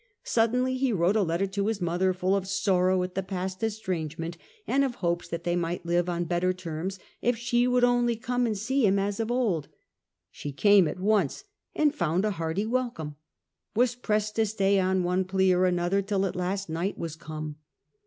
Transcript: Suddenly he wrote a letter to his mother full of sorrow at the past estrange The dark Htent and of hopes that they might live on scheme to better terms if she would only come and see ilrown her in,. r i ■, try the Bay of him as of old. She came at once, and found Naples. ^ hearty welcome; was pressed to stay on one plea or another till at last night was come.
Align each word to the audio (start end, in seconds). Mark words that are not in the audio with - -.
Suddenly 0.23 0.77
he 0.77 0.91
wrote 0.91 1.15
a 1.15 1.21
letter 1.21 1.45
to 1.45 1.67
his 1.67 1.79
mother 1.79 2.11
full 2.11 2.35
of 2.35 2.47
sorrow 2.47 3.03
at 3.03 3.13
the 3.13 3.21
past 3.21 3.61
estrange 3.61 4.17
The 4.17 4.23
dark 4.23 4.33
Htent 4.33 4.37
and 4.65 4.83
of 4.83 4.95
hopes 4.95 5.27
that 5.27 5.43
they 5.43 5.55
might 5.55 5.85
live 5.85 6.09
on 6.09 6.21
scheme 6.21 6.25
to 6.25 6.29
better 6.29 6.53
terms 6.53 6.97
if 7.21 7.37
she 7.37 7.67
would 7.67 7.83
only 7.83 8.15
come 8.15 8.47
and 8.47 8.57
see 8.57 8.81
ilrown 8.81 8.85
her 8.85 8.87
in,. 8.87 8.93
r 8.93 8.93
i 8.93 8.93
■, 8.93 8.93
try 8.93 8.93
the 8.93 8.93
Bay 8.93 8.93
of 8.93 8.93
him 8.93 9.07
as 9.07 9.19
of 9.19 9.31
old. 9.31 9.67
She 10.31 10.51
came 10.51 10.87
at 10.87 10.99
once, 10.99 11.43
and 11.75 11.93
found 11.93 12.21
Naples. 12.23 12.33
^ 12.33 12.35
hearty 12.37 12.65
welcome; 12.65 13.15
was 13.75 13.93
pressed 13.93 14.35
to 14.37 14.47
stay 14.47 14.79
on 14.79 15.03
one 15.03 15.23
plea 15.23 15.53
or 15.53 15.65
another 15.65 16.01
till 16.01 16.25
at 16.25 16.35
last 16.35 16.67
night 16.67 16.97
was 16.97 17.15
come. 17.15 17.57